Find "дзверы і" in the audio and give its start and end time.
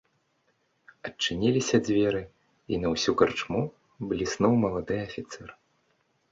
1.89-2.81